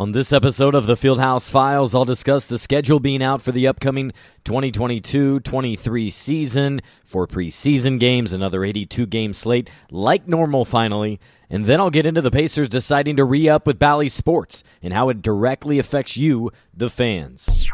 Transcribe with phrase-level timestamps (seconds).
[0.00, 3.66] On this episode of the Fieldhouse Files, I'll discuss the schedule being out for the
[3.66, 4.12] upcoming
[4.44, 11.20] 2022 23 season, for preseason games, another 82 game slate, like normal finally.
[11.50, 14.94] And then I'll get into the Pacers deciding to re up with Bally Sports and
[14.94, 17.68] how it directly affects you, the fans.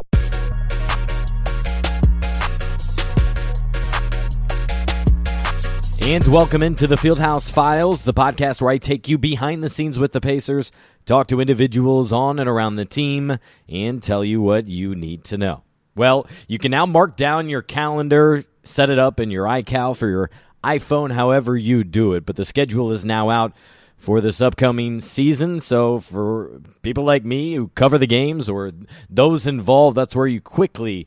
[6.06, 9.98] And welcome into the Fieldhouse Files, the podcast where I take you behind the scenes
[9.98, 10.70] with the Pacers,
[11.06, 13.38] talk to individuals on and around the team,
[13.68, 15.62] and tell you what you need to know.
[15.94, 20.08] Well, you can now mark down your calendar, set it up in your iCal for
[20.08, 20.30] your
[20.62, 22.26] iPhone, however you do it.
[22.26, 23.54] But the schedule is now out
[23.96, 25.60] for this upcoming season.
[25.60, 28.72] So, for people like me who cover the games or
[29.08, 31.06] those involved, that's where you quickly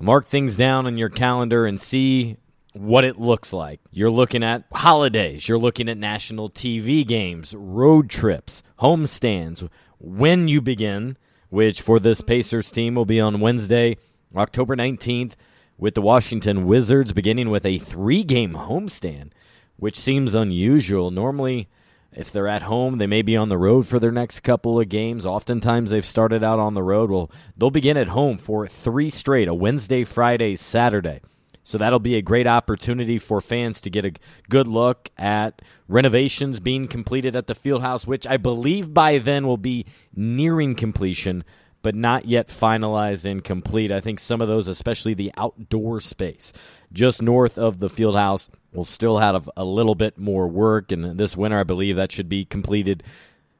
[0.00, 2.36] mark things down on your calendar and see
[2.78, 3.80] what it looks like.
[3.90, 9.68] You're looking at holidays, you're looking at national TV games, road trips, homestands,
[9.98, 11.16] when you begin,
[11.50, 13.96] which for this Pacers team will be on Wednesday,
[14.36, 15.32] October 19th,
[15.76, 19.30] with the Washington Wizards beginning with a three game homestand,
[19.76, 21.10] which seems unusual.
[21.10, 21.68] Normally,
[22.12, 24.88] if they're at home, they may be on the road for their next couple of
[24.88, 25.26] games.
[25.26, 27.10] Oftentimes, they've started out on the road.
[27.10, 31.20] Well, they'll begin at home for three straight a Wednesday, Friday, Saturday.
[31.68, 34.14] So that'll be a great opportunity for fans to get a
[34.48, 39.58] good look at renovations being completed at the Fieldhouse, which I believe by then will
[39.58, 39.84] be
[40.16, 41.44] nearing completion,
[41.82, 43.92] but not yet finalized and complete.
[43.92, 46.54] I think some of those, especially the outdoor space
[46.90, 50.90] just north of the Fieldhouse, will still have a little bit more work.
[50.90, 53.02] And this winter, I believe that should be completed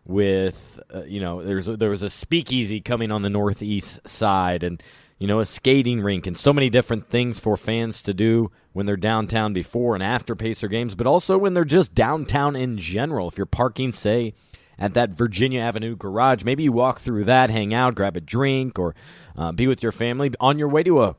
[0.07, 4.83] with, uh, you know, there's there was a speakeasy coming on the northeast side and
[5.19, 8.87] you know, a skating rink, and so many different things for fans to do when
[8.87, 13.29] they're downtown before and after Pacer games, but also when they're just downtown in general.
[13.29, 14.35] If you're parking, say,
[14.79, 18.79] at that Virginia Avenue garage, maybe you walk through that, hang out, grab a drink,
[18.79, 18.95] or
[19.37, 21.17] uh, be with your family on your way to a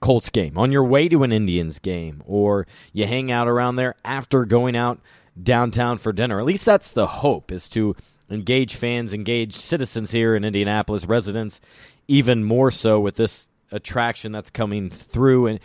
[0.00, 3.94] Colts game, on your way to an Indians game, or you hang out around there
[4.04, 5.00] after going out
[5.40, 6.40] downtown for dinner.
[6.40, 7.94] At least that's the hope, is to
[8.28, 11.60] engage fans, engage citizens here in Indianapolis, residents
[12.08, 15.60] even more so with this attraction that's coming through and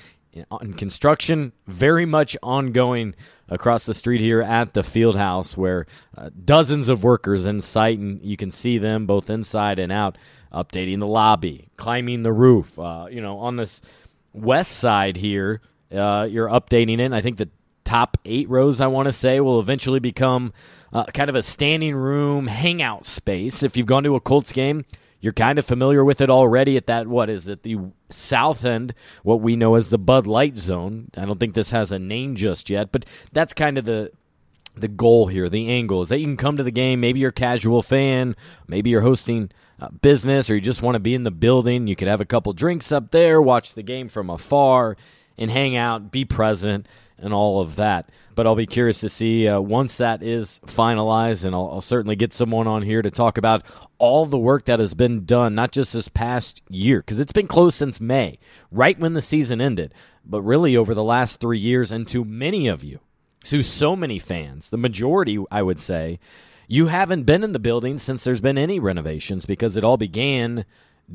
[0.50, 3.14] on construction very much ongoing
[3.50, 5.86] across the street here at the field house where
[6.18, 10.18] uh, dozens of workers in sight and you can see them both inside and out
[10.54, 13.82] updating the lobby climbing the roof uh, you know on this
[14.34, 17.50] west side here uh, you're updating it i think the
[17.84, 20.54] top eight rows i want to say will eventually become
[20.94, 23.64] uh, kind of a standing room hangout space.
[23.64, 24.86] If you've gone to a colts game
[25.22, 27.78] you're kind of familiar with it already at that, what is it, the
[28.10, 28.94] south end,
[29.24, 31.10] what we know as the Bud Light Zone.
[31.16, 34.12] I don't think this has a name just yet, but that's kind of the
[34.74, 37.02] the goal here, the angle is that you can come to the game.
[37.02, 38.38] Maybe you're a casual fan,
[38.68, 39.52] maybe you're hosting
[40.02, 41.88] business, or you just want to be in the building.
[41.88, 44.96] You could have a couple drinks up there, watch the game from afar,
[45.38, 46.88] and hang out, be present
[47.22, 48.10] and all of that.
[48.36, 52.16] But I'll be curious to see uh, once that is finalized, and I'll, I'll, certainly
[52.16, 53.64] get someone on here to talk about
[53.98, 57.48] all the work that has been done, not just this past year, because it's been
[57.48, 58.40] closed since May,
[58.72, 59.94] right when the season ended,
[60.26, 61.92] but really over the last three years.
[61.92, 63.00] And to many of you,
[63.46, 66.20] to so many fans, the majority, I would say,
[66.68, 70.64] you haven't been in the building since there's been any renovations because it all began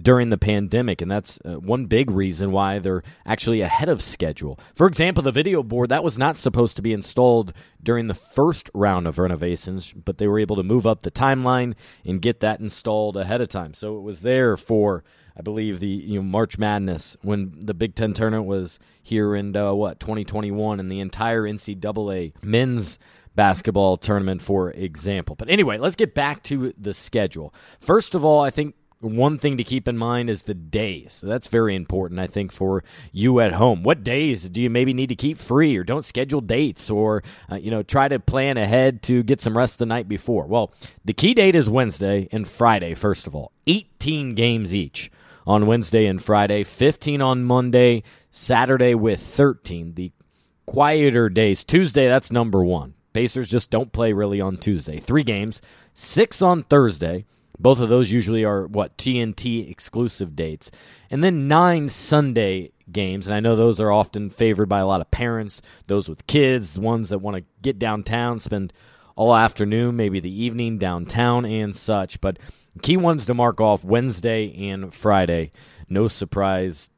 [0.01, 4.59] during the pandemic, and that's uh, one big reason why they're actually ahead of schedule.
[4.75, 7.53] For example, the video board that was not supposed to be installed
[7.83, 11.75] during the first round of renovations, but they were able to move up the timeline
[12.05, 13.75] and get that installed ahead of time.
[13.75, 15.05] So it was there for,
[15.37, 19.57] I believe, the you know March Madness when the Big Ten tournament was here in
[19.57, 22.99] uh, what 2021, and the entire NCAA men's
[23.37, 25.37] basketball tournament, for example.
[25.37, 27.55] But anyway, let's get back to the schedule.
[27.79, 31.15] First of all, I think one thing to keep in mind is the days.
[31.21, 33.83] So that's very important, I think, for you at home.
[33.83, 37.57] What days do you maybe need to keep free, or don't schedule dates, or uh,
[37.57, 40.47] you know try to plan ahead to get some rest the night before?
[40.47, 40.73] Well,
[41.05, 42.95] the key date is Wednesday and Friday.
[42.95, 45.11] First of all, 18 games each
[45.47, 49.95] on Wednesday and Friday, 15 on Monday, Saturday with 13.
[49.95, 50.13] The
[50.67, 52.95] quieter days, Tuesday, that's number one.
[53.13, 54.99] Pacers just don't play really on Tuesday.
[54.99, 55.63] Three games,
[55.95, 57.25] six on Thursday.
[57.59, 60.71] Both of those usually are what TNT exclusive dates.
[61.11, 65.01] And then nine Sunday games, and I know those are often favored by a lot
[65.01, 68.73] of parents, those with kids, ones that want to get downtown, spend
[69.17, 72.21] all afternoon, maybe the evening downtown and such.
[72.21, 72.39] But
[72.83, 75.53] key ones to mark off Wednesday and Friday.
[75.89, 76.91] No surprise,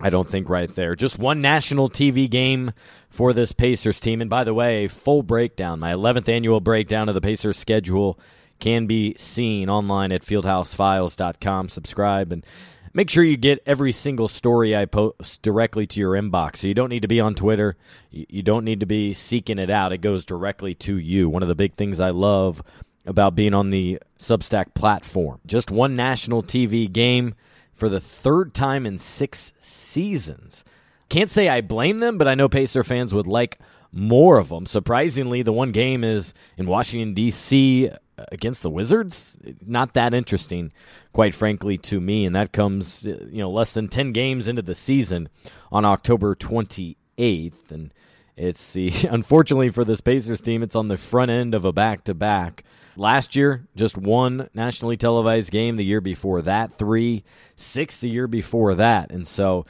[0.00, 0.94] I don't think, right there.
[0.94, 2.72] Just one national TV game
[3.08, 4.20] for this Pacers team.
[4.20, 8.20] And by the way, full breakdown, my 11th annual breakdown of the Pacers schedule
[8.62, 11.68] can be seen online at fieldhousefiles.com.
[11.68, 12.46] Subscribe and
[12.94, 16.58] make sure you get every single story I post directly to your inbox.
[16.58, 17.76] So you don't need to be on Twitter.
[18.12, 19.92] You don't need to be seeking it out.
[19.92, 21.28] It goes directly to you.
[21.28, 22.62] One of the big things I love
[23.04, 25.40] about being on the Substack platform.
[25.44, 27.34] Just one national TV game
[27.74, 30.62] for the third time in six seasons.
[31.08, 33.58] Can't say I blame them, but I know Pacer fans would like
[33.90, 34.66] more of them.
[34.66, 37.90] Surprisingly, the one game is in Washington, D.C.
[38.16, 39.36] against the Wizards.
[39.64, 40.72] Not that interesting,
[41.12, 42.26] quite frankly, to me.
[42.26, 45.28] And that comes, you know, less than 10 games into the season
[45.70, 47.70] on October 28th.
[47.70, 47.92] And
[48.36, 52.04] it's the, unfortunately for this Pacers team, it's on the front end of a back
[52.04, 52.64] to back.
[52.94, 55.76] Last year, just one nationally televised game.
[55.76, 57.24] The year before that, three,
[57.56, 59.10] six the year before that.
[59.10, 59.64] And so,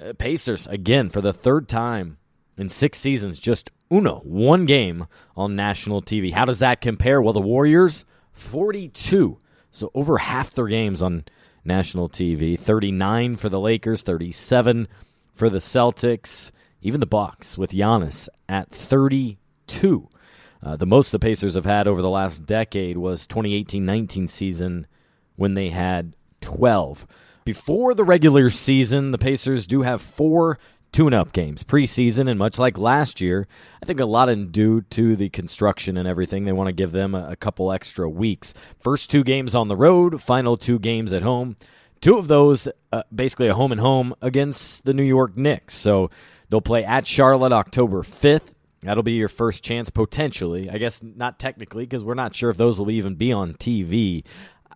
[0.00, 2.18] uh, Pacers, again, for the third time
[2.58, 5.06] in six seasons, just uno, one game
[5.36, 6.32] on national TV.
[6.32, 7.22] How does that compare?
[7.22, 9.38] Well, the Warriors, 42.
[9.70, 11.24] So over half their games on
[11.64, 12.58] national TV.
[12.58, 14.88] 39 for the Lakers, 37
[15.34, 16.50] for the Celtics,
[16.82, 20.08] even the Bucks with Giannis at 32.
[20.60, 24.86] Uh, the most the Pacers have had over the last decade was 2018-19 season
[25.36, 27.06] when they had 12.
[27.44, 30.58] Before the regular season, the Pacers do have four
[30.92, 33.46] tune-up games preseason, and much like last year,
[33.82, 36.92] I think a lot in due to the construction and everything, they want to give
[36.92, 38.54] them a, a couple extra weeks.
[38.78, 41.56] First two games on the road, final two games at home.
[42.00, 45.74] Two of those, uh, basically a home and home against the New York Knicks.
[45.74, 46.10] So
[46.48, 50.70] they'll play at Charlotte October 5th That'll be your first chance, potentially.
[50.70, 54.24] I guess not technically, because we're not sure if those will even be on TV.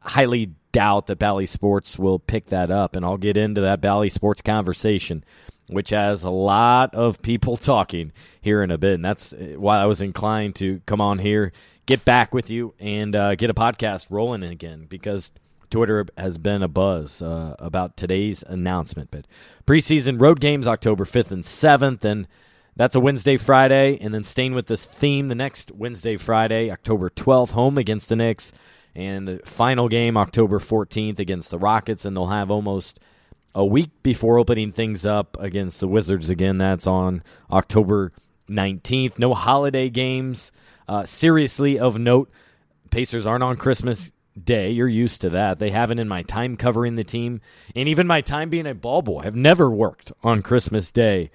[0.01, 4.09] Highly doubt that Bally Sports will pick that up, and I'll get into that Bally
[4.09, 5.25] Sports conversation,
[5.73, 8.95] which has a lot of people talking here in a bit.
[8.95, 11.53] And that's why I was inclined to come on here,
[11.87, 15.33] get back with you, and uh, get a podcast rolling again, because
[15.71, 19.11] Twitter has been a buzz uh, about today's announcement.
[19.11, 19.27] But
[19.67, 22.29] preseason road games October 5th and 7th, and
[22.77, 27.11] that's a Wednesday, Friday, and then staying with this theme the next Wednesday, Friday, October
[27.11, 28.53] 12th, home against the Knicks,
[28.95, 33.01] and the final game October 14th against the Rockets, and they'll have almost
[33.55, 36.59] a week before opening things up against the Wizards again.
[36.59, 38.13] That's on October
[38.49, 39.19] 19th.
[39.19, 40.53] No holiday games.
[40.89, 42.31] Uh, seriously, of note,
[42.91, 44.11] Pacers aren't on Christmas
[44.43, 44.71] Day.
[44.71, 45.59] You're used to that.
[45.59, 47.41] They haven't in my time covering the team,
[47.75, 49.23] and even my time being a ball boy.
[49.23, 51.31] have never worked on Christmas Day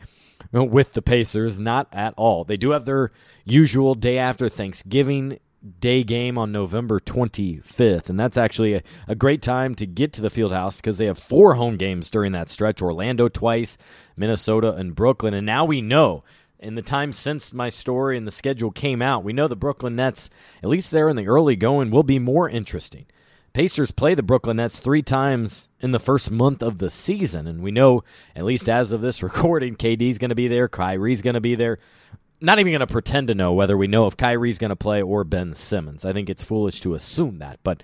[0.51, 2.43] with the Pacers, not at all.
[2.43, 3.11] They do have their
[3.45, 5.39] usual day after Thanksgiving
[5.79, 10.21] day game on November 25th, and that's actually a, a great time to get to
[10.21, 13.77] the field house because they have four home games during that stretch Orlando twice,
[14.15, 15.33] Minnesota, and Brooklyn.
[15.33, 16.23] And now we know.
[16.59, 19.95] In the time since my story and the schedule came out, we know the Brooklyn
[19.95, 20.27] Nets,
[20.63, 23.05] at least there in the early going, will be more interesting.
[23.53, 27.61] Pacers play the Brooklyn Nets three times in the first month of the season, and
[27.61, 28.03] we know,
[28.35, 31.55] at least as of this recording, KD's going to be there, Kyrie's going to be
[31.55, 31.79] there.
[32.39, 35.01] Not even going to pretend to know whether we know if Kyrie's going to play
[35.01, 36.05] or Ben Simmons.
[36.05, 37.59] I think it's foolish to assume that.
[37.63, 37.81] But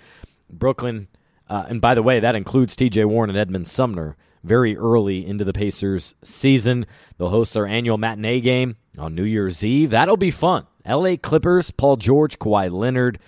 [0.49, 1.07] Brooklyn,
[1.49, 5.45] uh, and by the way, that includes TJ Warren and Edmond Sumner very early into
[5.45, 6.85] the Pacers season.
[7.17, 9.89] They'll host their annual matinee game on New Year's Eve.
[9.89, 10.67] That'll be fun.
[10.85, 13.19] LA Clippers, Paul George, Kawhi Leonard,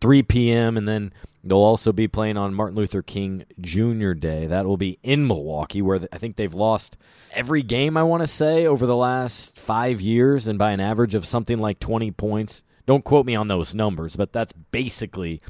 [0.00, 0.76] 3 p.m.
[0.76, 1.12] And then
[1.44, 4.12] They'll also be playing on Martin Luther King Jr.
[4.12, 4.46] Day.
[4.46, 6.96] That will be in Milwaukee, where I think they've lost
[7.32, 11.14] every game, I want to say, over the last five years, and by an average
[11.14, 12.64] of something like 20 points.
[12.86, 15.42] Don't quote me on those numbers, but that's basically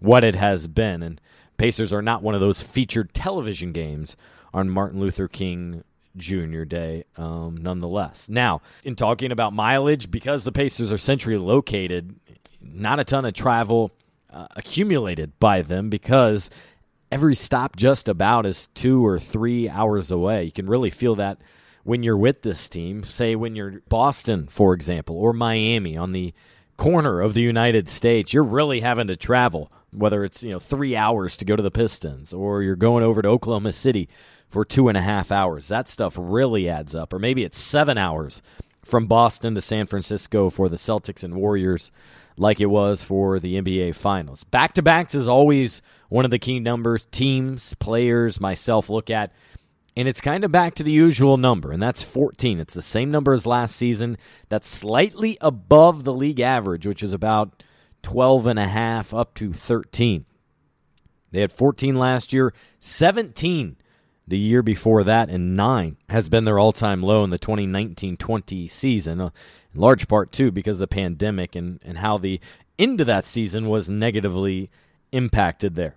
[0.00, 1.02] what it has been.
[1.02, 1.20] And
[1.56, 4.16] Pacers are not one of those featured television games
[4.52, 5.84] on Martin Luther King
[6.16, 6.64] Jr.
[6.64, 8.28] Day, um, nonetheless.
[8.28, 12.16] Now, in talking about mileage, because the Pacers are centrally located,
[12.60, 13.92] not a ton of travel
[14.36, 16.50] uh, accumulated by them because
[17.10, 20.44] every stop just about is two or three hours away.
[20.44, 21.38] You can really feel that
[21.84, 23.02] when you're with this team.
[23.02, 26.34] Say when you're Boston, for example, or Miami on the
[26.76, 29.72] corner of the United States, you're really having to travel.
[29.90, 33.22] Whether it's you know three hours to go to the Pistons, or you're going over
[33.22, 34.08] to Oklahoma City
[34.50, 37.14] for two and a half hours, that stuff really adds up.
[37.14, 38.42] Or maybe it's seven hours
[38.84, 41.90] from Boston to San Francisco for the Celtics and Warriors
[42.36, 44.44] like it was for the NBA Finals.
[44.44, 49.32] Back to backs is always one of the key numbers teams, players, myself look at.
[49.96, 52.60] And it's kind of back to the usual number, and that's 14.
[52.60, 54.18] It's the same number as last season.
[54.50, 57.62] That's slightly above the league average, which is about
[58.02, 60.26] 12 and a half up to 13.
[61.30, 63.78] They had 14 last year, 17
[64.28, 68.16] The year before that, in nine, has been their all time low in the 2019
[68.16, 69.30] 20 season, uh,
[69.72, 72.40] in large part, too, because of the pandemic and, and how the
[72.78, 74.70] end of that season was negatively
[75.12, 75.96] impacted there.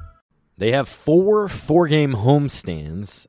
[0.57, 3.27] They have four four game homestands,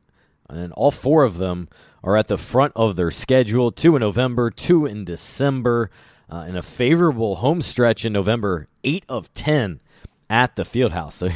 [0.48, 1.68] and all four of them
[2.04, 5.90] are at the front of their schedule two in November, two in December,
[6.30, 9.80] uh, and a favorable home stretch in November, eight of 10
[10.28, 11.12] at the Fieldhouse.
[11.12, 11.28] So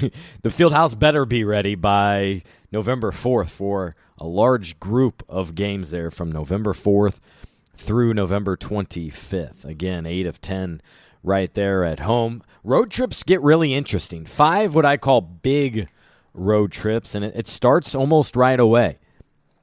[0.42, 6.10] the Fieldhouse better be ready by November 4th for a large group of games there
[6.10, 7.20] from November 4th
[7.76, 9.64] through November 25th.
[9.64, 10.80] Again, 8 of 10
[11.26, 12.42] right there at home.
[12.64, 14.24] Road trips get really interesting.
[14.24, 15.88] Five, what I call big
[16.32, 18.98] road trips, and it, it starts almost right away.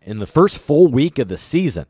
[0.02, 1.86] In the first full week of the season,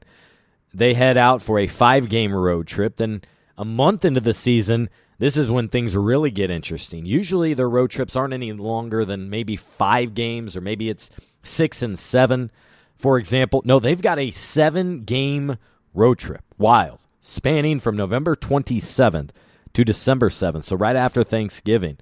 [0.74, 2.98] they head out for a five game road trip.
[2.98, 3.24] Then
[3.58, 7.06] a month into the season, this is when things really get interesting.
[7.06, 11.10] Usually their road trips aren't any longer than maybe five games, or maybe it's
[11.42, 12.52] six and seven,
[12.96, 13.64] for example.
[13.66, 15.58] No, they've got a seven game
[15.96, 16.44] road trip.
[16.60, 17.00] Wild.
[17.26, 19.30] Spanning from November 27th
[19.74, 20.64] to December 7th.
[20.64, 21.98] So right after Thanksgiving.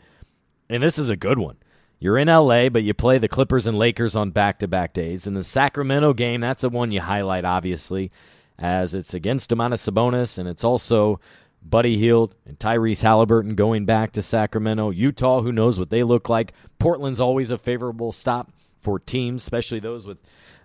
[0.70, 1.58] And this is a good one.
[2.00, 5.28] You're in LA, but you play the Clippers and Lakers on back to back days.
[5.28, 8.12] And the Sacramento game, that's the one you highlight, obviously,
[8.58, 11.20] as it's against Domantas Sabonis, and it's also
[11.62, 14.90] Buddy Hield and Tyrese Halliburton going back to Sacramento.
[14.90, 16.54] Utah, who knows what they look like.
[16.80, 18.52] Portland's always a favorable stop
[18.82, 20.18] for teams, especially those with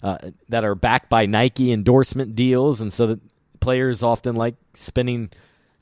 [0.02, 3.20] uh, that are backed by Nike endorsement deals, and so that
[3.60, 5.30] players often like spending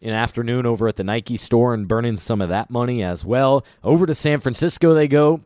[0.05, 3.65] an afternoon over at the Nike store and burning some of that money as well.
[3.83, 5.41] Over to San Francisco they go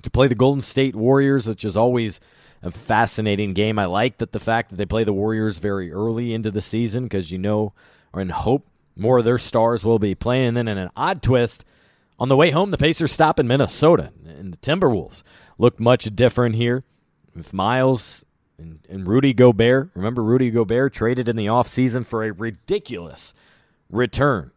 [0.00, 2.18] to play the Golden State Warriors, which is always
[2.62, 3.78] a fascinating game.
[3.78, 7.04] I like that the fact that they play the Warriors very early into the season
[7.04, 7.72] because you know
[8.12, 10.48] or in hope more of their stars will be playing.
[10.48, 11.64] And then in an odd twist,
[12.18, 15.22] on the way home, the Pacers stop in Minnesota, and the Timberwolves
[15.58, 16.84] look much different here.
[17.34, 18.24] With Miles
[18.58, 23.32] and, and Rudy Gobert, remember Rudy Gobert traded in the offseason for a ridiculous
[23.92, 24.50] return.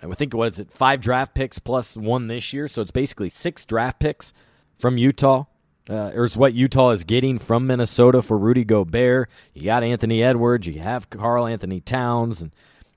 [0.00, 3.30] I think what is it, five draft picks plus one this year, so it's basically
[3.30, 4.32] six draft picks
[4.76, 5.44] from Utah.
[5.88, 9.28] Uh, or is what Utah is getting from Minnesota for Rudy Gobert.
[9.52, 12.52] You got Anthony Edwards, you have Karl-Anthony Towns, and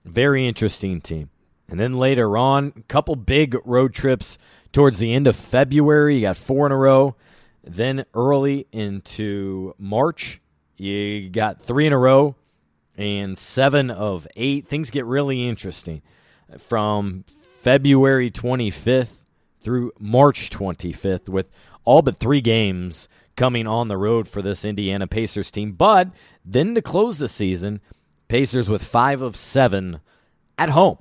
[0.06, 1.30] very interesting team.
[1.68, 4.38] And then later on, a couple big road trips
[4.72, 6.16] towards the end of February.
[6.16, 7.16] You got four in a row.
[7.62, 10.40] Then early into March,
[10.78, 12.36] you got three in a row
[12.98, 14.68] and seven of eight.
[14.68, 16.02] Things get really interesting
[16.58, 17.24] from
[17.60, 19.26] February 25th
[19.62, 21.50] through March 25th, with
[21.84, 25.74] all but three games coming on the road for this Indiana Pacers team.
[25.74, 26.10] But
[26.44, 27.82] then to close the season,
[28.28, 30.00] Pacers with five of seven
[30.58, 30.98] at home.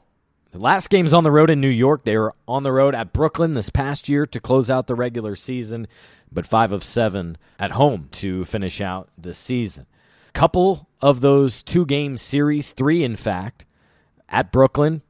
[0.53, 2.05] The last game's on the road in New York.
[2.05, 5.37] They were on the road at Brooklyn this past year to close out the regular
[5.37, 5.87] season,
[6.31, 9.87] but five of seven at home to finish out the season
[10.37, 13.64] couple of those two game series, three in fact,
[14.28, 15.00] at Brooklyn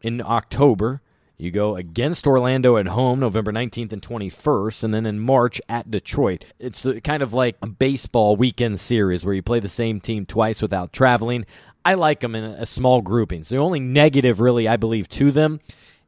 [0.00, 1.02] in October.
[1.36, 5.90] You go against Orlando at home November 19th and 21st, and then in March at
[5.90, 6.44] Detroit.
[6.60, 10.62] It's kind of like a baseball weekend series where you play the same team twice
[10.62, 11.46] without traveling.
[11.84, 13.42] I like them in a small grouping.
[13.42, 15.58] So the only negative, really, I believe, to them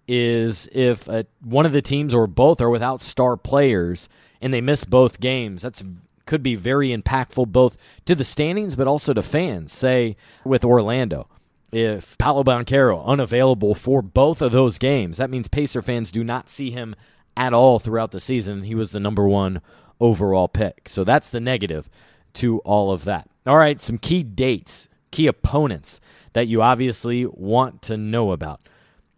[0.07, 4.09] is if uh, one of the teams or both are without star players
[4.41, 5.63] and they miss both games.
[5.63, 5.83] That's
[6.27, 9.73] could be very impactful both to the standings but also to fans.
[9.73, 11.29] Say with Orlando,
[11.73, 16.49] if Paolo Banchero unavailable for both of those games, that means Pacer fans do not
[16.49, 16.95] see him
[17.37, 18.65] at all throughout the season.
[18.65, 19.63] He was the number one
[20.01, 20.89] overall pick.
[20.89, 21.89] So that's the negative
[22.35, 23.29] to all of that.
[23.47, 26.01] All right, some key dates, key opponents
[26.35, 28.61] that you obviously want to know about.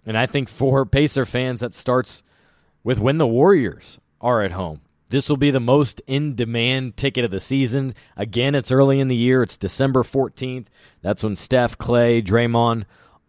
[0.06, 2.23] And I think for Pacer fans, that starts
[2.82, 4.80] with when the Warriors are at home.
[5.14, 7.94] This will be the most in demand ticket of the season.
[8.16, 9.44] Again, it's early in the year.
[9.44, 10.66] It's December 14th.
[11.02, 12.83] That's when Steph, Clay, Draymond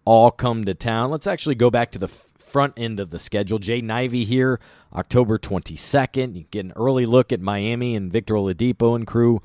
[0.03, 1.11] all come to town.
[1.11, 3.59] Let's actually go back to the front end of the schedule.
[3.59, 4.59] Jaden Ivey here,
[4.95, 6.35] October 22nd.
[6.35, 9.39] You get an early look at Miami and Victor Oladipo and crew.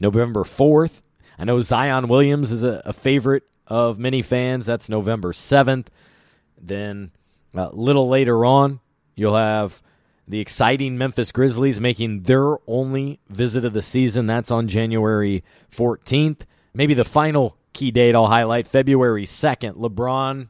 [0.00, 1.02] November 4th.
[1.38, 4.64] I know Zion Williams is a, a favorite of many fans.
[4.64, 5.88] That's November 7th.
[6.58, 7.10] Then
[7.52, 8.80] a little later on,
[9.14, 9.82] you'll have
[10.26, 14.26] the exciting Memphis Grizzlies making their only visit of the season.
[14.26, 15.42] That's on January
[15.74, 16.42] 14th.
[16.74, 19.76] Maybe the final key date I'll highlight February 2nd.
[19.76, 20.48] LeBron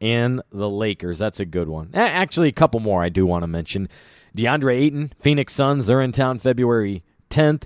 [0.00, 1.18] and the Lakers.
[1.18, 1.90] That's a good one.
[1.94, 3.88] Actually, a couple more I do want to mention.
[4.36, 7.64] DeAndre Ayton, Phoenix Suns, they're in town February 10th.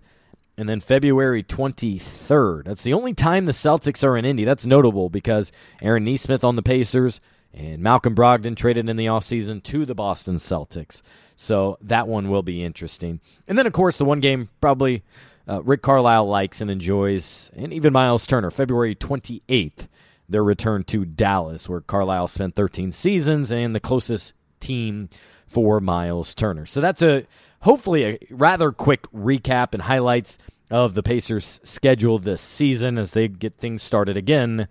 [0.56, 2.64] And then February 23rd.
[2.64, 4.44] That's the only time the Celtics are in Indy.
[4.44, 7.20] That's notable because Aaron Nesmith on the Pacers
[7.54, 11.00] and Malcolm Brogdon traded in the offseason to the Boston Celtics.
[11.40, 13.20] So that one will be interesting.
[13.46, 15.04] And then, of course, the one game probably
[15.48, 19.86] uh, Rick Carlisle likes and enjoys, and even Miles Turner, February 28th,
[20.28, 25.08] their return to Dallas, where Carlisle spent 13 seasons and the closest team
[25.46, 26.66] for Miles Turner.
[26.66, 27.24] So that's a
[27.60, 30.38] hopefully a rather quick recap and highlights
[30.72, 34.66] of the Pacers' schedule this season as they get things started again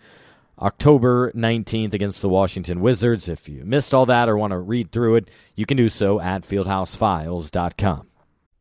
[0.59, 3.29] October 19th against the Washington Wizards.
[3.29, 6.19] If you missed all that or want to read through it, you can do so
[6.19, 8.07] at fieldhousefiles.com.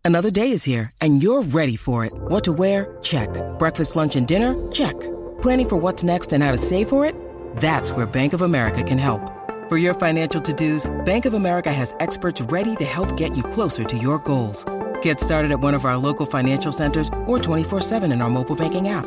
[0.04, 2.12] Another day is here, and you're ready for it.
[2.14, 2.96] What to wear?
[3.02, 3.28] Check.
[3.58, 4.54] Breakfast, lunch, and dinner?
[4.70, 4.94] Check.
[5.42, 7.16] Planning for what's next and how to save for it?
[7.56, 9.32] That's where Bank of America can help.
[9.68, 13.42] For your financial to dos, Bank of America has experts ready to help get you
[13.42, 14.64] closer to your goals.
[15.02, 18.54] Get started at one of our local financial centers or 24 7 in our mobile
[18.54, 19.06] banking app.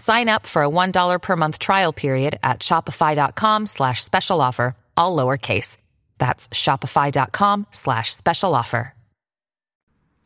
[0.00, 5.14] Sign up for a $1 per month trial period at shopify.com slash special offer, all
[5.14, 5.76] lowercase.
[6.16, 8.94] That's shopify.com slash special offer.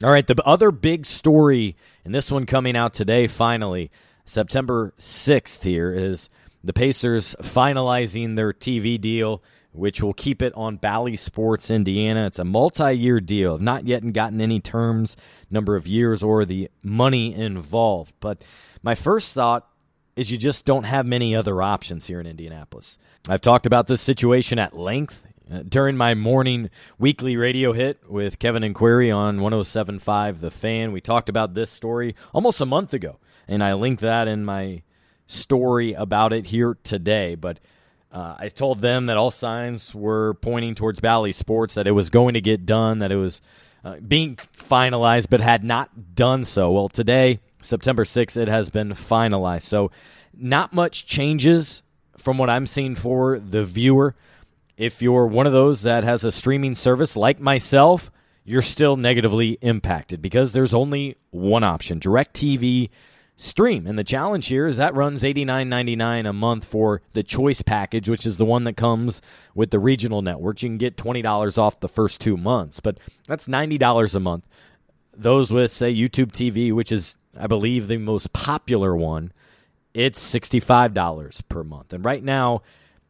[0.05, 3.91] All right, the other big story, and this one coming out today finally,
[4.25, 6.31] September 6th here, is
[6.63, 9.43] the Pacers finalizing their TV deal,
[9.75, 12.27] which will keep it on Bally Sports Indiana.
[12.27, 13.55] It's a multi year deal.
[13.55, 15.17] I've not yet gotten any terms,
[15.51, 18.15] number of years, or the money involved.
[18.21, 18.43] But
[18.83, 19.69] my first thought
[20.17, 22.99] is you just don't have many other options here in Indianapolis.
[23.29, 28.39] I've talked about this situation at length uh, during my morning weekly radio hit with
[28.39, 30.93] Kevin and Query on 1075 The Fan.
[30.93, 34.83] We talked about this story almost a month ago, and I linked that in my
[35.27, 37.35] story about it here today.
[37.35, 37.59] But
[38.15, 42.11] uh, I told them that all signs were pointing towards Bally Sports, that it was
[42.11, 43.43] going to get done, that it was
[43.85, 46.71] uh, being finalized, but had not done so.
[46.71, 49.63] Well, today, September 6th, it has been finalized.
[49.63, 49.91] So,
[50.33, 51.83] not much changes
[52.17, 54.15] from what I'm seeing for the viewer.
[54.77, 58.13] If you're one of those that has a streaming service like myself,
[58.45, 62.91] you're still negatively impacted because there's only one option DirecTV
[63.37, 63.87] stream.
[63.87, 68.27] And the challenge here is that runs $89.99 a month for the choice package, which
[68.27, 69.21] is the one that comes
[69.55, 70.63] with the regional networks.
[70.63, 74.47] You can get $20 off the first two months, but that's $90 a month.
[75.17, 79.33] Those with, say, YouTube TV, which is I believe the most popular one,
[79.93, 81.93] it's $65 per month.
[81.93, 82.63] And right now,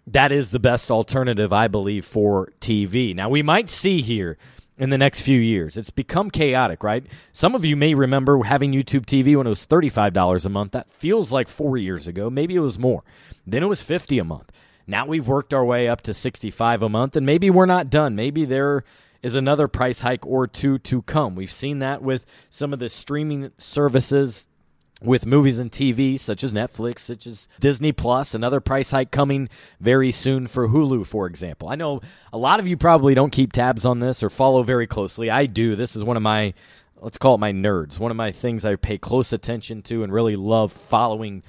[0.06, 3.14] that is the best alternative, I believe, for TV.
[3.14, 4.36] Now, we might see here
[4.76, 5.76] in the next few years.
[5.76, 7.04] It's become chaotic, right?
[7.32, 10.72] Some of you may remember having YouTube TV when it was $35 a month.
[10.72, 12.28] That feels like four years ago.
[12.28, 13.04] Maybe it was more.
[13.46, 14.50] Then it was 50 a month.
[14.86, 18.14] Now we've worked our way up to 65 a month, and maybe we're not done.
[18.14, 18.84] Maybe there
[19.22, 21.34] is another price hike or two to come.
[21.34, 24.48] We've seen that with some of the streaming services
[25.04, 29.48] with movies and TV, such as Netflix, such as Disney Plus, another price hike coming
[29.80, 31.68] very soon for Hulu, for example.
[31.68, 32.00] I know
[32.32, 35.30] a lot of you probably don't keep tabs on this or follow very closely.
[35.30, 35.76] I do.
[35.76, 36.54] This is one of my,
[37.00, 40.12] let's call it my nerds, one of my things I pay close attention to and
[40.12, 41.42] really love following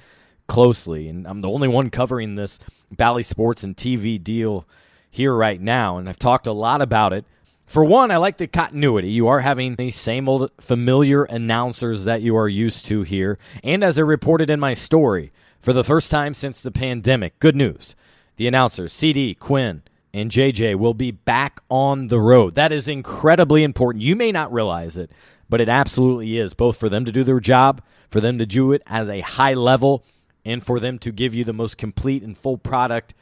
[0.46, 1.08] closely.
[1.08, 2.58] And I'm the only one covering this
[2.90, 4.66] Bally Sports and TV deal
[5.10, 5.98] here right now.
[5.98, 7.24] And I've talked a lot about it
[7.66, 9.10] for one, I like the continuity.
[9.10, 13.38] You are having the same old familiar announcers that you are used to here.
[13.64, 17.56] And as I reported in my story, for the first time since the pandemic, good
[17.56, 17.96] news.
[18.36, 19.82] The announcers, CD, Quinn,
[20.14, 22.54] and JJ, will be back on the road.
[22.54, 24.04] That is incredibly important.
[24.04, 25.10] You may not realize it,
[25.48, 28.70] but it absolutely is, both for them to do their job, for them to do
[28.72, 30.04] it at a high level,
[30.44, 33.12] and for them to give you the most complete and full product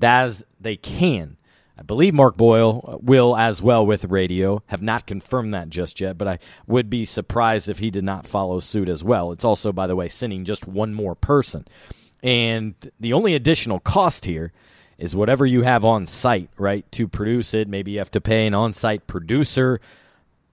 [0.00, 1.36] as they can
[1.82, 4.62] I believe Mark Boyle uh, will as well with radio.
[4.66, 8.24] Have not confirmed that just yet, but I would be surprised if he did not
[8.24, 9.32] follow suit as well.
[9.32, 11.66] It's also, by the way, sending just one more person.
[12.22, 14.52] And the only additional cost here
[14.96, 17.66] is whatever you have on site, right, to produce it.
[17.66, 19.80] Maybe you have to pay an on site producer.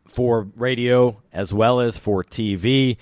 [0.07, 2.97] for radio as well as for TV.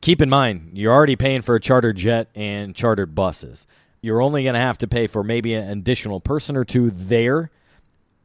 [0.00, 3.66] Keep in mind, you're already paying for a chartered jet and chartered buses.
[4.00, 7.50] You're only going to have to pay for maybe an additional person or two there,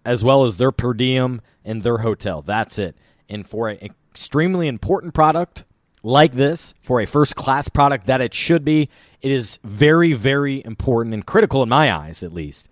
[0.05, 2.41] as well as their per diem and their hotel.
[2.41, 2.97] That's it.
[3.29, 5.63] And for an extremely important product
[6.03, 8.89] like this, for a first class product that it should be,
[9.21, 12.67] it is very, very important and critical in my eyes, at least,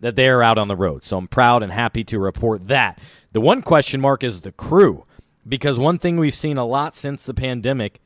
[0.00, 1.04] that they are out on the road.
[1.04, 2.98] So I'm proud and happy to report that.
[3.30, 5.06] The one question mark is the crew,
[5.48, 8.00] because one thing we've seen a lot since the pandemic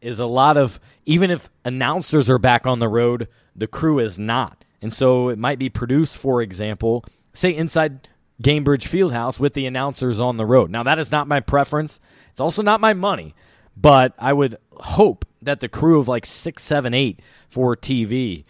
[0.00, 4.18] is a lot of, even if announcers are back on the road, the crew is
[4.18, 4.64] not.
[4.80, 8.08] And so it might be produced, for example, say inside
[8.42, 10.70] Gainbridge Fieldhouse with the announcers on the road.
[10.70, 11.98] Now, that is not my preference.
[12.30, 13.34] It's also not my money,
[13.76, 18.44] but I would hope that the crew of like six, seven, eight for TV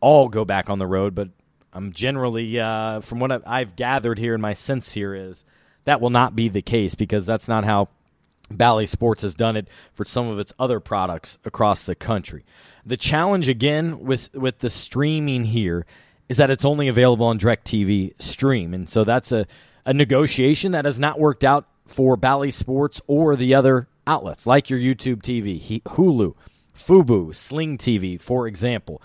[0.00, 1.14] all go back on the road.
[1.14, 1.30] But
[1.72, 5.44] I'm generally, uh, from what I've gathered here, and my sense here is
[5.84, 7.88] that will not be the case because that's not how
[8.56, 12.44] Bally Sports has done it for some of its other products across the country.
[12.84, 15.86] The challenge again with with the streaming here
[16.28, 19.46] is that it's only available on DirecTV Stream, and so that's a
[19.84, 24.70] a negotiation that has not worked out for Bally Sports or the other outlets like
[24.70, 26.34] your YouTube TV, Hulu,
[26.76, 29.02] Fubo, Sling TV, for example.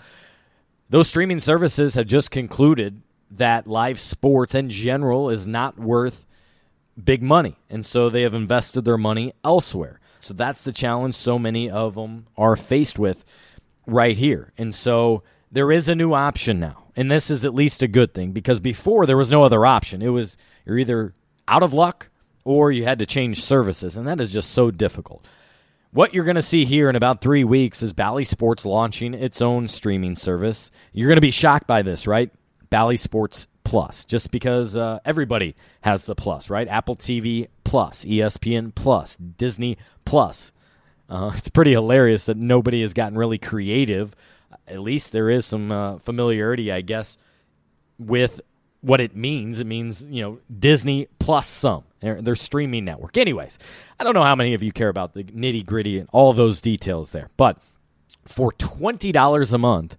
[0.88, 6.26] Those streaming services have just concluded that live sports in general is not worth
[7.02, 7.56] big money.
[7.70, 10.00] And so they have invested their money elsewhere.
[10.20, 13.24] So that's the challenge so many of them are faced with
[13.86, 14.52] right here.
[14.58, 16.84] And so there is a new option now.
[16.96, 20.02] And this is at least a good thing because before there was no other option.
[20.02, 21.14] It was you're either
[21.46, 22.10] out of luck
[22.44, 23.96] or you had to change services.
[23.96, 25.26] And that is just so difficult.
[25.90, 29.40] What you're going to see here in about three weeks is Bally Sports launching its
[29.40, 30.70] own streaming service.
[30.92, 32.30] You're going to be shocked by this, right?
[32.68, 36.66] Bally Sports Plus, just because uh, everybody has the Plus, right?
[36.68, 39.76] Apple TV Plus, ESPN Plus, Disney
[40.06, 40.52] Plus.
[41.06, 44.16] Uh, it's pretty hilarious that nobody has gotten really creative.
[44.66, 47.18] At least there is some uh, familiarity, I guess,
[47.98, 48.40] with
[48.80, 49.60] what it means.
[49.60, 53.18] It means, you know, Disney plus some, their, their streaming network.
[53.18, 53.58] Anyways,
[54.00, 56.62] I don't know how many of you care about the nitty gritty and all those
[56.62, 57.58] details there, but
[58.24, 59.98] for $20 a month,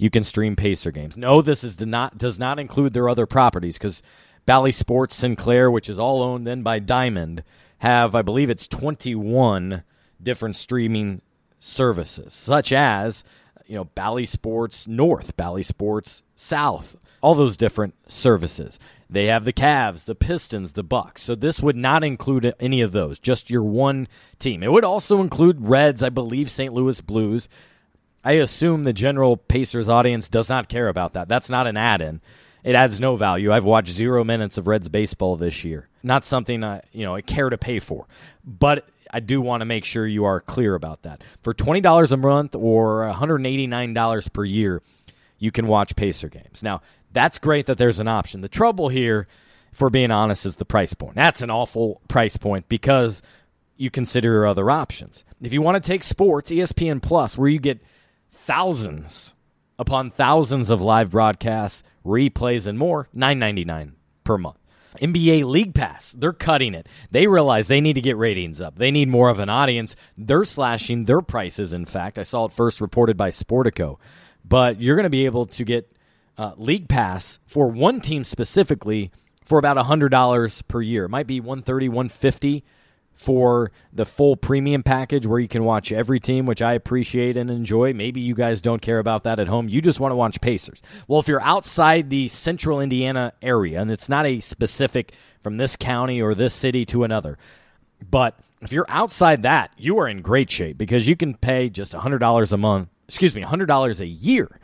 [0.00, 1.18] you can stream Pacer games.
[1.18, 4.02] No, this is not does not include their other properties because
[4.46, 7.44] Bally Sports Sinclair, which is all owned then by Diamond,
[7.78, 9.82] have I believe it's 21
[10.22, 11.20] different streaming
[11.58, 13.24] services, such as
[13.66, 18.78] you know Bally Sports North, Bally Sports South, all those different services.
[19.10, 21.22] They have the Cavs, the Pistons, the Bucks.
[21.22, 24.08] So this would not include any of those, just your one
[24.38, 24.62] team.
[24.62, 26.72] It would also include Reds, I believe St.
[26.72, 27.50] Louis Blues.
[28.24, 31.28] I assume the general Pacers audience does not care about that.
[31.28, 32.20] That's not an add-in.
[32.62, 33.52] It adds no value.
[33.52, 35.88] I've watched 0 minutes of Reds baseball this year.
[36.02, 38.06] Not something I, you know, I care to pay for.
[38.44, 41.24] But I do want to make sure you are clear about that.
[41.42, 44.82] For $20 a month or $189 per year,
[45.38, 46.62] you can watch Pacer games.
[46.62, 48.42] Now, that's great that there's an option.
[48.42, 49.26] The trouble here,
[49.72, 51.14] for being honest, is the price point.
[51.14, 53.22] That's an awful price point because
[53.76, 55.24] you consider other options.
[55.40, 57.80] If you want to take sports, ESPN Plus, where you get
[58.50, 59.36] thousands
[59.78, 63.92] upon thousands of live broadcasts, replays, and more, $9.99
[64.24, 64.56] per month.
[65.00, 66.88] NBA League Pass, they're cutting it.
[67.12, 68.74] They realize they need to get ratings up.
[68.74, 69.94] They need more of an audience.
[70.18, 72.18] They're slashing their prices, in fact.
[72.18, 73.98] I saw it first reported by Sportico.
[74.44, 75.94] But you're going to be able to get
[76.36, 79.12] uh, League Pass for one team specifically
[79.44, 81.04] for about $100 per year.
[81.04, 82.64] It might be 130 150
[83.20, 87.50] for the full premium package where you can watch every team, which I appreciate and
[87.50, 87.92] enjoy.
[87.92, 89.68] Maybe you guys don't care about that at home.
[89.68, 90.80] You just want to watch Pacers.
[91.06, 95.76] Well, if you're outside the central Indiana area, and it's not a specific from this
[95.76, 97.36] county or this city to another,
[98.10, 101.92] but if you're outside that, you are in great shape because you can pay just
[101.92, 104.58] $100 a month, excuse me, $100 a year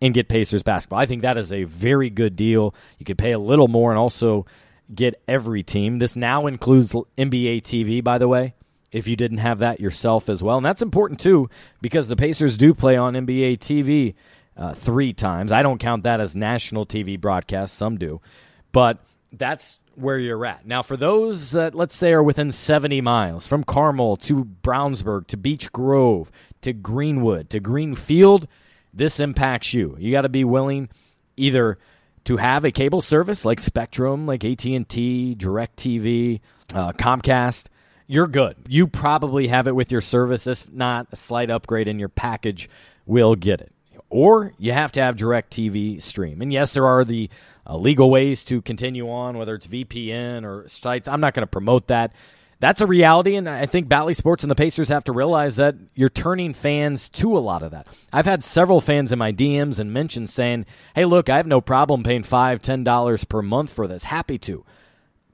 [0.00, 1.00] and get Pacers basketball.
[1.00, 2.72] I think that is a very good deal.
[2.98, 4.46] You could pay a little more and also
[4.94, 5.98] get every team.
[5.98, 8.54] This now includes NBA TV, by the way,
[8.92, 10.56] if you didn't have that yourself as well.
[10.56, 11.48] And that's important too
[11.80, 14.14] because the Pacers do play on NBA TV
[14.56, 15.52] uh, three times.
[15.52, 18.20] I don't count that as national TV broadcast, some do.
[18.72, 20.66] But that's where you're at.
[20.66, 25.36] Now, for those that, let's say, are within 70 miles from Carmel to Brownsburg to
[25.36, 26.30] Beech Grove
[26.62, 28.46] to Greenwood to Greenfield,
[28.92, 29.96] this impacts you.
[29.98, 30.88] You got to be willing
[31.36, 31.78] either
[32.26, 36.40] to have a cable service like Spectrum, like AT&T, DirecTV,
[36.74, 37.66] uh, Comcast,
[38.08, 38.56] you're good.
[38.68, 40.46] You probably have it with your service.
[40.46, 42.68] If not, a slight upgrade in your package
[43.04, 43.72] will get it.
[44.08, 46.42] Or you have to have DirecTV stream.
[46.42, 47.30] And yes, there are the
[47.66, 51.08] uh, legal ways to continue on, whether it's VPN or sites.
[51.08, 52.12] I'm not going to promote that.
[52.58, 55.76] That's a reality, and I think Bally Sports and the Pacers have to realize that
[55.94, 57.86] you're turning fans to a lot of that.
[58.12, 60.64] I've had several fans in my DMs and mentions saying,
[60.94, 64.04] "Hey, look, I have no problem paying five, ten dollars per month for this.
[64.04, 64.64] Happy to."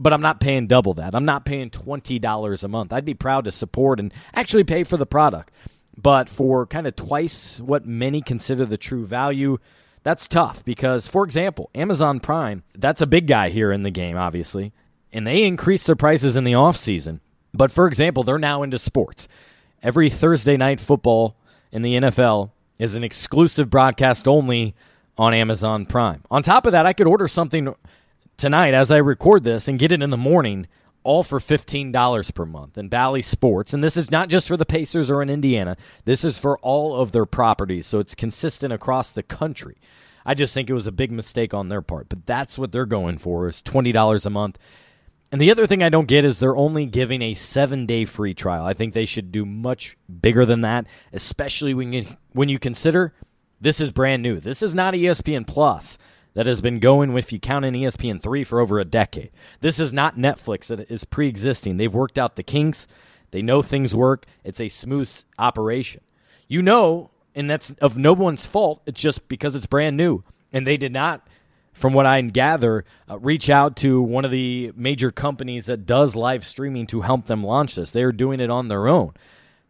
[0.01, 1.15] But I'm not paying double that.
[1.15, 2.93] I'm not paying $20 a month.
[2.93, 5.55] I'd be proud to support and actually pay for the product.
[5.97, 9.59] But for kind of twice what many consider the true value,
[10.03, 14.17] that's tough because, for example, Amazon Prime, that's a big guy here in the game,
[14.17, 14.73] obviously
[15.12, 17.20] and they increased their prices in the offseason.
[17.53, 19.29] But for example, they're now into sports.
[19.83, 21.37] Every Thursday night football
[21.70, 24.75] in the NFL is an exclusive broadcast only
[25.18, 26.22] on Amazon Prime.
[26.31, 27.75] On top of that, I could order something
[28.37, 30.66] tonight as I record this and get it in the morning,
[31.05, 32.79] all for $15 per month.
[32.79, 36.25] in Bally Sports, and this is not just for the Pacers or in Indiana, this
[36.25, 39.77] is for all of their properties, so it's consistent across the country.
[40.25, 42.87] I just think it was a big mistake on their part, but that's what they're
[42.87, 44.59] going for is $20 a month.
[45.33, 48.35] And the other thing I don't get is they're only giving a seven day free
[48.35, 48.66] trial.
[48.66, 53.14] I think they should do much bigger than that, especially when you, when you consider
[53.59, 54.40] this is brand new.
[54.40, 55.97] This is not ESPN Plus
[56.35, 59.31] that has been going, if you count in ESPN 3, for over a decade.
[59.61, 61.79] This is not Netflix that is pre existing.
[61.79, 62.87] They've worked out the kinks,
[63.31, 64.27] they know things work.
[64.45, 66.03] It's a smooth operation.
[66.47, 68.83] You know, and that's of no one's fault.
[68.85, 70.23] It's just because it's brand new.
[70.53, 71.27] And they did not
[71.73, 76.15] from what I gather, uh, reach out to one of the major companies that does
[76.15, 77.91] live streaming to help them launch this.
[77.91, 79.13] They're doing it on their own.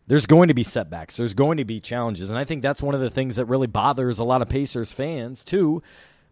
[0.08, 1.16] There's going to be setbacks.
[1.16, 2.28] There's going to be challenges.
[2.28, 4.92] And I think that's one of the things that really bothers a lot of Pacers
[4.92, 5.82] fans, too,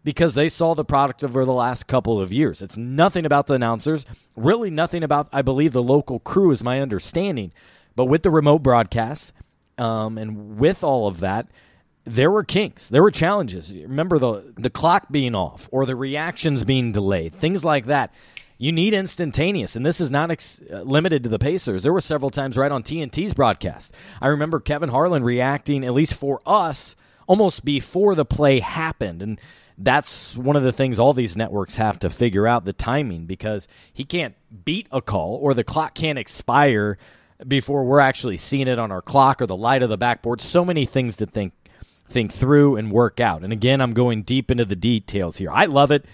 [0.03, 2.61] because they saw the product over the last couple of years.
[2.61, 4.05] It's nothing about the announcers,
[4.35, 7.53] really nothing about, I believe, the local crew, is my understanding.
[7.95, 9.31] But with the remote broadcasts
[9.77, 11.47] um, and with all of that,
[12.03, 13.73] there were kinks, there were challenges.
[13.73, 18.13] Remember the the clock being off or the reactions being delayed, things like that.
[18.57, 21.81] You need instantaneous, and this is not ex- uh, limited to the Pacers.
[21.81, 23.91] There were several times right on TNT's broadcast.
[24.21, 29.41] I remember Kevin Harlan reacting, at least for us, almost before the play happened, and
[29.79, 33.67] that's one of the things all these networks have to figure out the timing because
[33.91, 36.99] he can't beat a call or the clock can't expire
[37.47, 40.39] before we're actually seeing it on our clock or the light of the backboard.
[40.39, 41.53] So many things to think
[42.11, 43.43] think through and work out.
[43.43, 45.51] And again, I'm going deep into the details here.
[45.51, 46.05] I love it.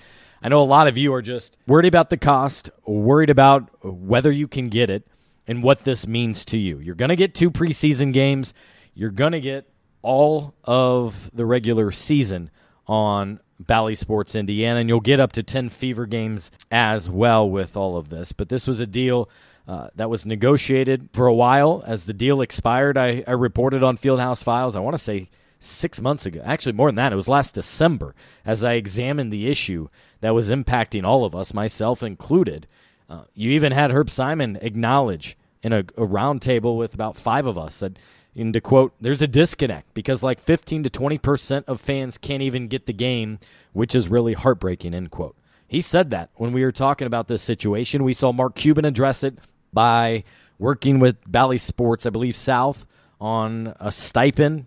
[0.41, 4.31] I know a lot of you are just worried about the cost, worried about whether
[4.31, 5.07] you can get it,
[5.47, 6.79] and what this means to you.
[6.79, 8.53] You're going to get two preseason games.
[8.93, 9.69] You're going to get
[10.01, 12.51] all of the regular season
[12.85, 17.75] on Bally Sports Indiana, and you'll get up to 10 fever games as well with
[17.75, 18.31] all of this.
[18.31, 19.29] But this was a deal
[19.67, 21.83] uh, that was negotiated for a while.
[21.85, 25.29] As the deal expired, I, I reported on Fieldhouse Files, I want to say
[25.59, 26.41] six months ago.
[26.43, 27.13] Actually, more than that.
[27.13, 28.15] It was last December
[28.45, 29.89] as I examined the issue
[30.21, 32.67] that was impacting all of us, myself included.
[33.09, 37.57] Uh, you even had Herb Simon acknowledge in a, a roundtable with about five of
[37.57, 37.97] us that,
[38.35, 42.67] and to quote, there's a disconnect because like 15 to 20% of fans can't even
[42.67, 43.39] get the game,
[43.73, 45.35] which is really heartbreaking, end quote.
[45.67, 48.03] He said that when we were talking about this situation.
[48.03, 49.39] We saw Mark Cuban address it
[49.73, 50.23] by
[50.59, 52.85] working with Bally Sports, I believe, South
[53.19, 54.65] on a stipend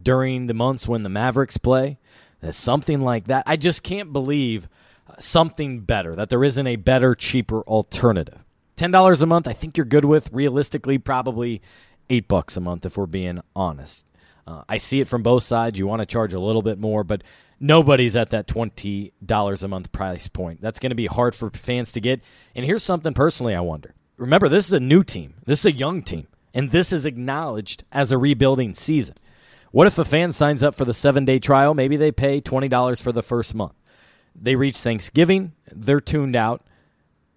[0.00, 1.98] during the months when the Mavericks play.
[2.50, 3.44] Something like that.
[3.46, 4.68] I just can't believe
[5.18, 8.44] something better, that there isn't a better, cheaper alternative.
[8.76, 10.32] $10 a month, I think you're good with.
[10.32, 11.60] Realistically, probably
[12.10, 14.04] 8 bucks a month if we're being honest.
[14.46, 15.78] Uh, I see it from both sides.
[15.78, 17.22] You want to charge a little bit more, but
[17.60, 20.60] nobody's at that $20 a month price point.
[20.60, 22.22] That's going to be hard for fans to get.
[22.54, 23.94] And here's something personally I wonder.
[24.16, 27.84] Remember, this is a new team, this is a young team, and this is acknowledged
[27.92, 29.16] as a rebuilding season.
[29.70, 31.74] What if a fan signs up for the seven day trial?
[31.74, 33.74] Maybe they pay $20 for the first month.
[34.34, 36.64] They reach Thanksgiving, they're tuned out,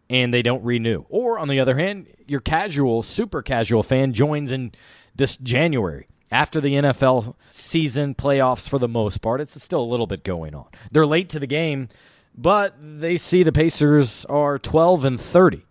[0.10, 1.06] and they don't renew.
[1.10, 4.74] Or, on the other hand, your casual, super casual fan joins in
[5.16, 6.08] this January.
[6.32, 10.54] After the NFL season playoffs, for the most part, it's still a little bit going
[10.56, 10.68] on.
[10.92, 11.90] They're late to the game,
[12.36, 15.64] but they see the Pacers are 12 and 30.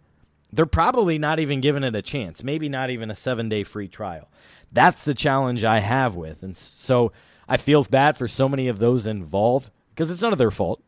[0.53, 3.88] They're probably not even giving it a chance, maybe not even a seven day free
[3.88, 4.29] trial.
[4.72, 6.42] That's the challenge I have with.
[6.42, 7.12] And so
[7.48, 10.83] I feel bad for so many of those involved because it's none of their fault.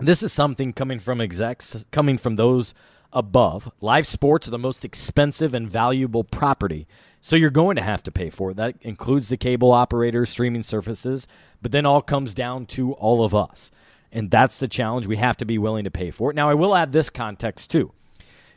[0.00, 2.74] This is something coming from execs, coming from those
[3.12, 3.70] above.
[3.80, 6.86] Live sports are the most expensive and valuable property.
[7.20, 8.56] So you're going to have to pay for it.
[8.56, 11.28] That includes the cable operators, streaming services,
[11.60, 13.70] but then all comes down to all of us.
[14.10, 15.06] And that's the challenge.
[15.06, 16.36] We have to be willing to pay for it.
[16.36, 17.92] Now, I will add this context too.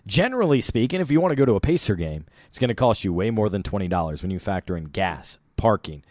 [0.08, 3.04] Generally speaking, if you want to go to a Pacer game, it's going to cost
[3.04, 6.04] you way more than $20 when you factor in gas, parking,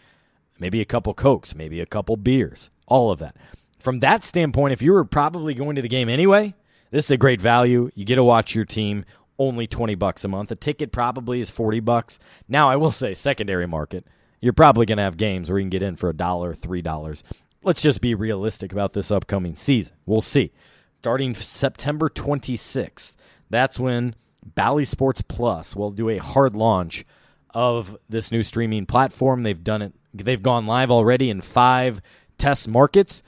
[0.59, 3.37] maybe a couple Cokes, maybe a couple beers, all of that.
[3.79, 6.55] From that standpoint, if you were probably going to the game anyway,
[6.91, 7.89] this is a great value.
[7.95, 9.05] You get to watch your team
[9.37, 10.51] only 20 bucks a month.
[10.51, 12.19] A ticket probably is 40 bucks.
[12.47, 14.05] Now, I will say secondary market,
[14.41, 17.23] you're probably going to have games where you can get in for a dollar, $3.
[17.63, 19.93] Let's just be realistic about this upcoming season.
[20.05, 20.51] We'll see.
[20.99, 23.15] Starting September 26th,
[23.49, 27.03] that's when Bally Sports Plus will do a hard launch
[27.49, 29.43] of this new streaming platform.
[29.43, 29.93] They've done it.
[30.13, 32.01] They've gone live already in 5
[32.37, 33.23] test markets.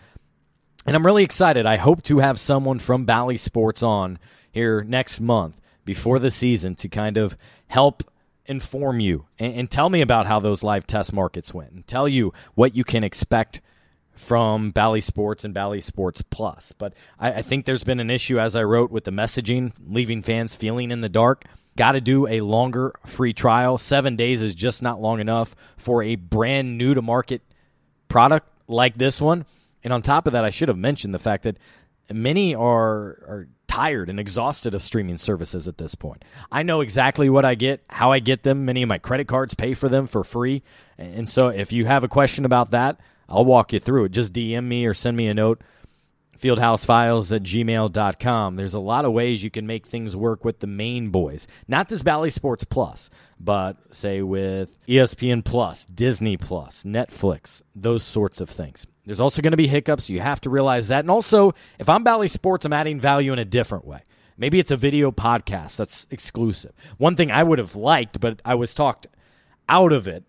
[0.86, 1.66] And I'm really excited.
[1.66, 4.20] I hope to have someone from Bally Sports on
[4.52, 8.04] here next month before the season to kind of help
[8.46, 12.08] inform you and, and, tell me about how those live test markets went and tell
[12.08, 13.60] you what you can expect
[14.18, 16.74] from Bally Sports and Bally Sports Plus.
[16.78, 20.22] But I, I think there's been an issue, as I wrote, with the messaging, leaving
[20.22, 21.46] fans feeling in the dark.
[21.78, 23.78] Got to do a longer free trial.
[23.78, 27.42] Seven days is just not long enough for a brand new to market
[28.10, 29.46] product like this one.
[29.84, 31.58] And on top of that, I should have mentioned the fact that
[32.12, 36.26] many are are tired and exhausted of streaming services at this point.
[36.52, 38.66] I know exactly what I get, how I get them.
[38.66, 40.64] Many of my credit cards pay for them for free.
[40.98, 44.12] And so if you have a question about that, I'll walk you through it.
[44.12, 45.62] Just DM me or send me a note.
[46.40, 48.56] Fieldhousefiles at gmail.com.
[48.56, 51.48] There's a lot of ways you can make things work with the main boys.
[51.68, 53.10] Not this Bally Sports Plus,
[53.40, 58.86] but say with ESPN Plus, Disney Plus, Netflix, those sorts of things.
[59.06, 60.10] There's also going to be hiccups.
[60.10, 61.00] You have to realize that.
[61.00, 64.02] And also, if I'm Bally Sports, I'm adding value in a different way.
[64.38, 66.74] Maybe it's a video podcast that's exclusive.
[66.98, 69.08] One thing I would have liked, but I was talked
[69.68, 70.24] out of it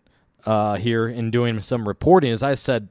[0.49, 2.89] uh, here in doing some reporting, is I said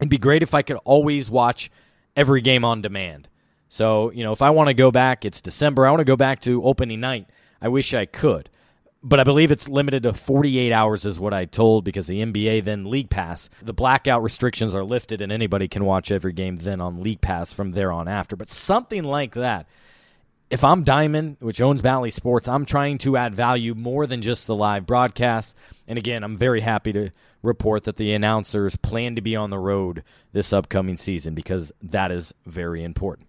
[0.00, 1.70] it'd be great if I could always watch
[2.16, 3.28] every game on demand.
[3.68, 6.16] So, you know, if I want to go back, it's December, I want to go
[6.16, 7.28] back to opening night.
[7.60, 8.48] I wish I could
[9.02, 12.64] but I believe it's limited to 48 hours, is what I told, because the NBA
[12.64, 16.80] then League Pass, the blackout restrictions are lifted, and anybody can watch every game then
[16.80, 18.34] on League Pass from there on after.
[18.34, 19.66] But something like that.
[20.50, 24.46] If I'm Diamond, which owns Bally Sports, I'm trying to add value more than just
[24.46, 25.54] the live broadcast.
[25.86, 27.10] And again, I'm very happy to
[27.42, 32.10] report that the announcers plan to be on the road this upcoming season because that
[32.10, 33.28] is very important.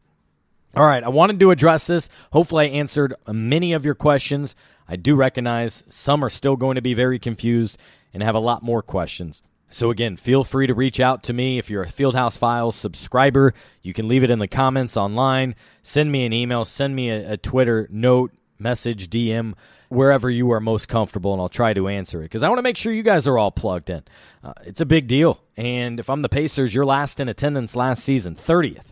[0.75, 2.10] All right, I wanted to address this.
[2.32, 4.55] Hopefully, I answered many of your questions.
[4.88, 7.82] I do recognize some are still going to be very confused
[8.13, 9.43] and have a lot more questions.
[9.69, 11.58] So, again, feel free to reach out to me.
[11.58, 13.53] If you're a Fieldhouse Files subscriber,
[13.84, 15.55] you can leave it in the comments online.
[15.82, 19.53] Send me an email, send me a, a Twitter note, message, DM,
[19.89, 22.63] wherever you are most comfortable, and I'll try to answer it because I want to
[22.63, 24.03] make sure you guys are all plugged in.
[24.43, 25.43] Uh, it's a big deal.
[25.58, 28.91] And if I'm the Pacers, you're last in attendance last season, 30th.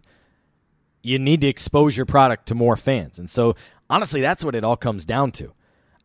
[1.04, 3.20] You need to expose your product to more fans.
[3.20, 3.56] And so,
[3.90, 5.54] honestly, that's what it all comes down to.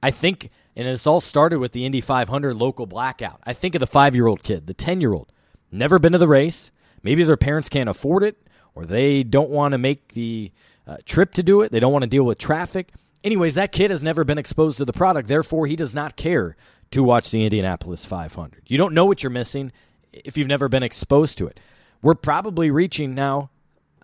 [0.02, 3.40] I think, and it's all started with the Indy 500 local blackout.
[3.44, 5.30] I think of the five year old kid, the 10 year old,
[5.70, 6.70] never been to the race.
[7.02, 8.36] Maybe their parents can't afford it,
[8.74, 10.52] or they don't want to make the
[10.86, 11.72] uh, trip to do it.
[11.72, 12.92] They don't want to deal with traffic.
[13.24, 15.28] Anyways, that kid has never been exposed to the product.
[15.28, 16.56] Therefore, he does not care
[16.90, 18.62] to watch the Indianapolis 500.
[18.66, 19.72] You don't know what you're missing
[20.12, 21.58] if you've never been exposed to it.
[22.02, 23.50] We're probably reaching now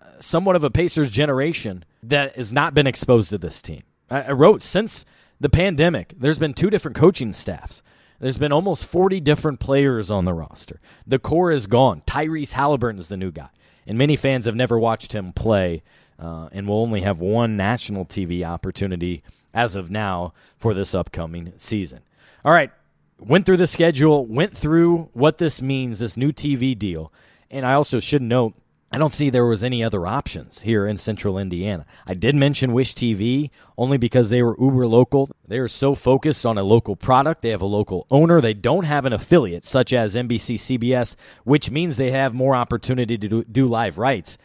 [0.01, 3.83] uh, somewhat of a Pacers generation that has not been exposed to this team.
[4.09, 5.05] I wrote since
[5.39, 7.81] the pandemic, there's been two different coaching staffs.
[8.19, 10.79] There's been almost 40 different players on the roster.
[11.07, 12.01] The core is gone.
[12.05, 13.49] Tyrese Haliburton is the new guy.
[13.87, 15.83] And many fans have never watched him play
[16.19, 19.23] uh, and will only have one national TV opportunity
[19.53, 22.01] as of now for this upcoming season.
[22.43, 22.71] All right,
[23.19, 27.11] went through the schedule, went through what this means, this new TV deal.
[27.49, 28.53] And I also should note
[28.91, 31.85] I don't see there was any other options here in central Indiana.
[32.07, 35.29] I did mention Wish TV only because they were uber local.
[35.47, 37.43] They are so focused on a local product.
[37.43, 38.41] They have a local owner.
[38.41, 43.15] They don't have an affiliate such as NBC CBS, which means they have more opportunity
[43.17, 44.39] to do, do live rights.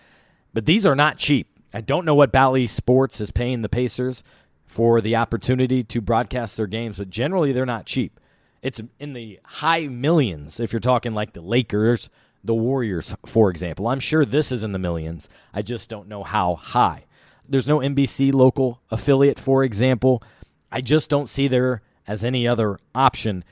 [0.52, 1.48] But these are not cheap.
[1.72, 4.22] I don't know what Bally Sports is paying the Pacers
[4.66, 8.20] for the opportunity to broadcast their games, but generally they're not cheap.
[8.60, 12.10] It's in the high millions if you're talking like the Lakers
[12.44, 13.88] the Warriors, for example.
[13.88, 15.28] I'm sure this is in the millions.
[15.52, 17.06] I just don't know how high.
[17.48, 20.22] There's no NBC local affiliate, for example.
[20.70, 23.44] I just don't see there as any other option.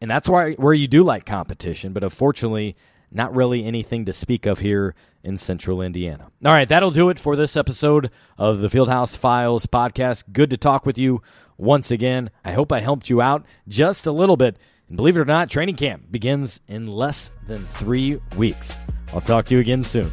[0.00, 2.76] And that's why where you do like competition, but unfortunately,
[3.10, 6.30] not really anything to speak of here in central Indiana.
[6.44, 10.24] All right, that'll do it for this episode of the Fieldhouse Files podcast.
[10.32, 11.22] Good to talk with you
[11.56, 12.30] once again.
[12.44, 14.58] I hope I helped you out just a little bit.
[14.88, 18.78] And believe it or not, training camp begins in less than three weeks.
[19.12, 20.10] I'll talk to you again soon.